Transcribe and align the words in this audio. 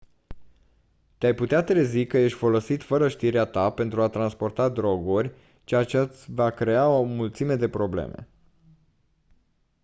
te-ai 1.17 1.33
putea 1.33 1.63
trezi 1.63 2.05
că 2.05 2.17
ești 2.17 2.37
folosit 2.37 2.83
fără 2.83 3.07
știrea 3.07 3.45
ta 3.45 3.69
pentru 3.69 4.01
a 4.01 4.09
transporta 4.09 4.69
droguri 4.69 5.33
ceea 5.63 5.83
ce-ți 5.83 6.31
va 6.33 6.49
crea 6.51 6.89
o 6.89 7.03
mulțime 7.03 7.55
de 7.55 7.69
probleme 7.69 8.27